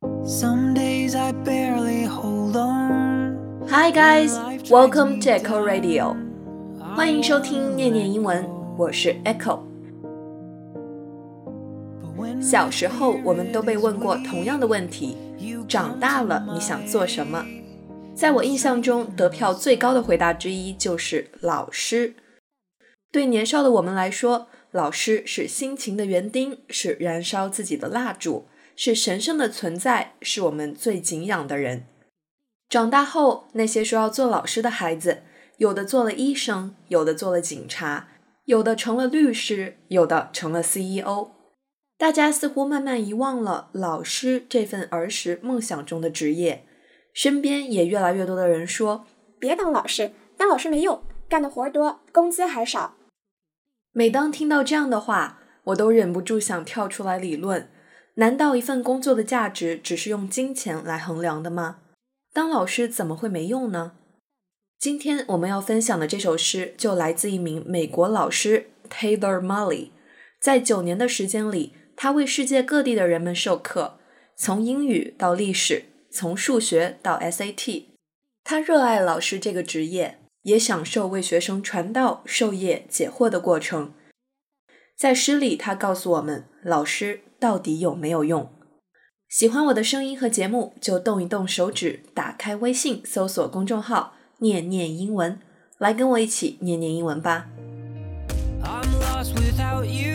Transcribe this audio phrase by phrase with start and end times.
[0.00, 0.06] Hi
[3.90, 4.38] guys,
[4.70, 6.16] welcome to Echo Radio.
[6.94, 9.58] 欢迎收听念念英文，我是 Echo。
[12.40, 15.16] 小时候，我们都被问过同样的问题：
[15.66, 17.44] 长大了你想做什么？
[18.14, 22.14] 在我印象中，得票最高的回答之一就是老师。
[23.10, 28.46] 对年少的我们来说，老师是辛勤的园丁，是燃烧自己的蜡烛，
[28.80, 31.84] 是神圣的存在，是我们最敬仰的人。
[32.68, 35.24] 长大后，那些说要做老师的孩子，
[35.56, 38.06] 有的做了医生，有的做了警察，
[38.44, 41.30] 有的成了律师，有的成了 CEO。
[41.98, 46.64] 大家似乎慢慢遗忘了老师这份儿时梦想中的职业。
[47.12, 49.04] 身边也越来越多的人说
[49.40, 52.94] ：“别当老师，当老师没用，干的活多，工资还少。”
[53.90, 57.68] 每当听到这样的话，我都忍不住想跳出来理论：
[58.18, 61.78] 难道一份工作的价值只是用金钱来衡量的吗？
[62.32, 63.92] 当老师怎么会没用呢？
[64.76, 69.90] 今天我们要分享的这首诗就来自一名美国老师 Taylor Molly。
[70.40, 74.00] 在九年的时间里，他为世界各地的人们授课，
[74.36, 77.84] 从英语到历史，从数学到 SAT。
[78.42, 80.18] 他热爱老师这个职业。
[80.42, 83.92] 也享受为学生传道授业解惑的过程。
[84.98, 88.50] 在诗里，他告诉我们：老师到底有没有用？
[89.28, 95.38] 喜欢我的声音和节目，就动一动手指，打开微信，搜索公众号“念念英文”，
[95.78, 97.46] 来跟我一起念念英文吧。
[98.60, 100.10] I'm lost without you,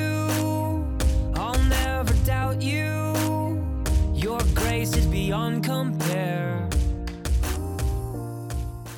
[1.33, 3.55] I'll never doubt you.
[4.13, 6.67] Your grace is beyond compare.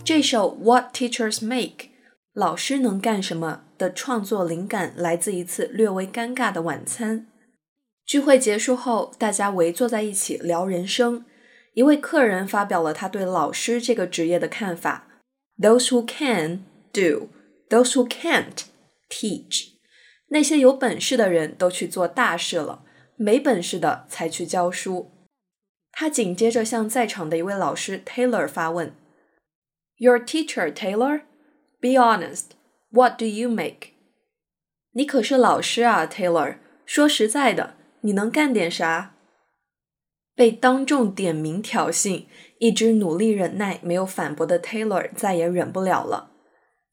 [0.04, 1.60] 这首《What Teachers Make》
[2.34, 7.28] 老师能干什么的创作灵感来自一次略微尴尬的晚餐。
[8.06, 11.26] 聚会结束后，大家围坐在一起聊人生。
[11.74, 15.08] 一位客人发表了他对老师这个职业的看法
[15.58, 17.30] ：Those who can do,
[17.70, 18.66] those who can't
[19.10, 19.72] teach。
[20.28, 22.84] 那些有本事的人都去做大事了，
[23.16, 25.12] 没本事的才去教书。
[25.92, 28.94] 他紧接着向在场的一位老师 Taylor 发问。
[29.98, 31.22] Your teacher, Taylor.
[31.80, 32.52] Be honest.
[32.96, 33.90] What do you make?
[34.94, 36.60] 你可是老师啊，Taylor。
[36.86, 39.16] 说实在的，你能干点啥？
[40.34, 42.24] 被当众点名挑衅，
[42.60, 46.32] 一直努力忍耐没有反驳的 Taylor 再也忍不了了。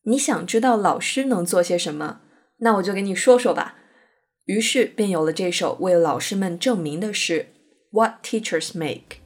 [0.02, 2.22] 你想知道老师能做些什么？
[2.58, 3.76] 那我就给你说说吧。
[4.46, 7.46] 于是便有了这首为老师们证明的诗
[7.92, 9.21] ：What teachers make。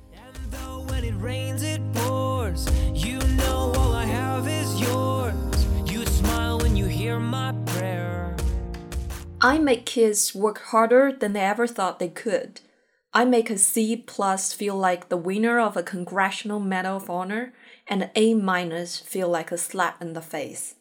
[9.45, 12.61] I make kids work harder than they ever thought they could.
[13.11, 17.53] I make a C plus feel like the winner of a Congressional Medal of Honor,
[17.87, 20.75] and an A minus feel like a slap in the face.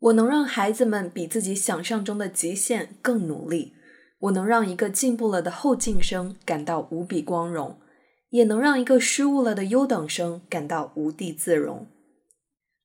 [0.00, 3.74] 我能让孩子们比自己想象中的极限更努力，
[4.18, 7.78] 我能让一个进步了的后进生感到无比光荣，
[8.30, 11.86] 也能让一个失误了的优等生感到无地自容。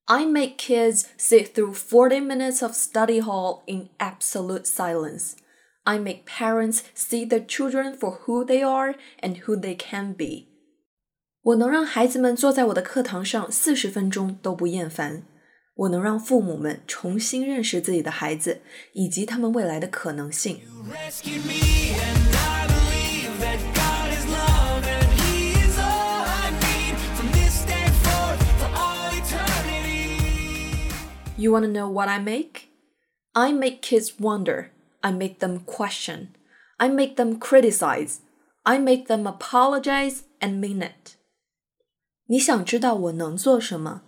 [0.10, 5.36] I make kids sit through 40 minutes of study hall in absolute silence.
[5.84, 10.48] I make parents see their children for who they are and who they can be.
[11.42, 15.24] 我能让孩子们坐在我的课堂上四十分钟都不厌烦。
[15.76, 18.62] 我能让父母们重新认识自己的孩子
[18.94, 20.62] 以及他们未来的可能性。
[21.24, 22.19] You
[31.40, 32.70] want to know what I make?
[33.34, 34.72] I make kids wonder.
[35.02, 36.30] I make them question.
[36.78, 38.22] I make them criticize.
[38.64, 41.18] I make them apologize and mean it.
[42.28, 44.02] 你想知道我能做什么？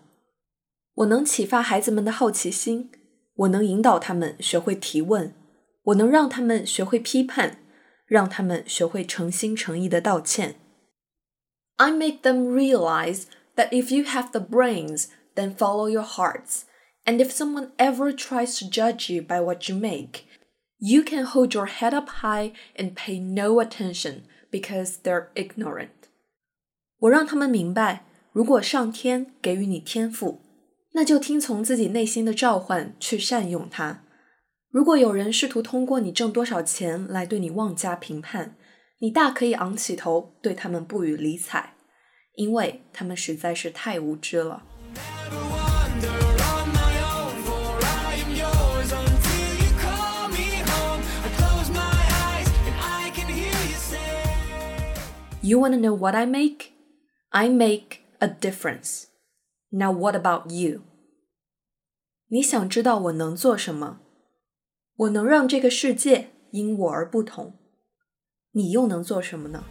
[0.95, 2.89] 我能启发孩子们的好奇心，
[3.35, 5.33] 我能引导他们学会提问，
[5.83, 7.59] 我能让他们学会批判，
[8.07, 10.55] 让他们学会诚心诚意的道歉。
[11.75, 13.25] I make them realize
[13.55, 16.61] that if you have the brains, then follow your hearts.
[17.04, 20.24] And if someone ever tries to judge you by what you make,
[20.78, 25.88] you can hold your head up high and pay no attention because they're ignorant.
[26.98, 30.40] 我让他们明白，如果上天给予你天赋，
[30.92, 34.04] 那就听从自己内心的召唤去善用它。
[34.70, 38.56] 如果有人试图通过你挣多少钱来对你妄加评判，
[39.00, 41.74] 你大可以昂起头，对他们不予理睬，
[42.36, 44.62] 因为他们实在是太无知了。
[55.52, 56.72] You wanna know what I make?
[57.30, 59.08] I make a difference.
[59.70, 60.80] Now what about you?
[62.28, 63.98] 你想知道我能做什么？
[64.96, 67.58] 我能让这个世界因我而不同。
[68.52, 69.64] 你又能做什么呢？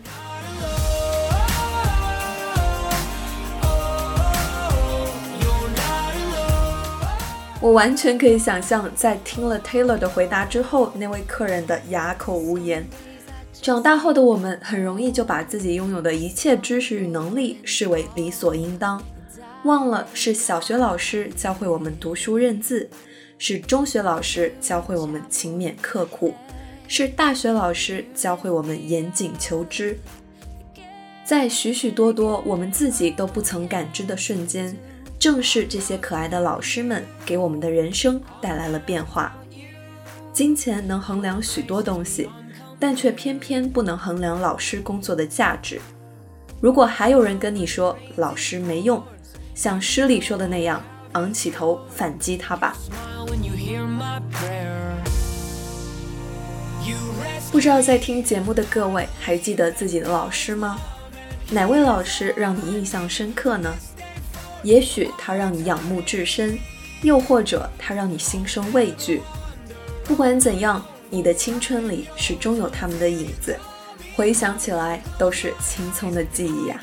[7.60, 12.88] 我完全可以想象，在听了 Taylor 的回答之后，那位客人的哑口无言。
[13.62, 19.00] 长大后的我们，很容易就把自己拥有的一切知识与能力视为理所应当，
[19.66, 22.90] 忘了是小学老师教会我们读书认字，
[23.38, 26.34] 是中学老师教会我们勤勉刻苦，
[26.88, 29.96] 是大学老师教会我们严谨求知。
[31.24, 34.75] 在许许多多我们自己都不曾感知的瞬间。
[35.19, 39.38] 正是这些可爱的老师们给我们的人生带来了变化。
[40.34, 42.28] 金钱能衡量许多东西，
[42.81, 45.80] 但却偏偏不能衡量老师工作的价值。
[46.60, 49.01] 如果还有人跟你说老师没用，
[49.54, 50.81] 像诗里说的那样，
[51.12, 52.75] 昂起头反击他吧。
[57.51, 60.80] 不知道在听节目的各位还记得自己的老师吗？
[61.51, 63.72] 哪位老师让你印象深刻呢？
[64.63, 66.57] 也许他让你仰慕至深，
[67.04, 69.22] 又或者他让你心生畏惧。
[70.04, 73.60] 不管怎样，你的青春里始终有他们的影子，
[74.16, 76.81] 回想起来都是青葱的记忆呀。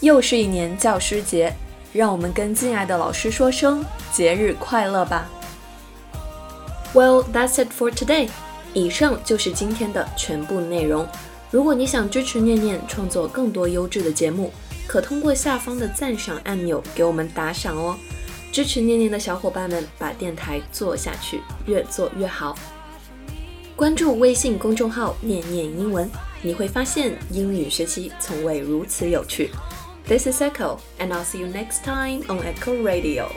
[0.00, 1.54] 又是一年教师节，
[1.92, 5.30] 让我们跟敬爱的老师说声节日快乐吧。
[6.92, 8.28] Well, that's it for today.
[8.74, 11.06] 以上就是今天的全部内容。
[11.52, 14.52] 如果你想支持念念创作更多优质的节目，
[14.88, 17.96] 可通过下方的赞赏按钮给我们打赏哦，
[18.50, 22.58] 支持念念的小伙伴们把电台做下去，越做越好。
[23.74, 26.08] 关注微信公众号“念念英文”，
[26.42, 29.50] 你会发现英语学习从未如此有趣。
[30.06, 33.28] This is Echo, and I'll see you next time on Echo Radio.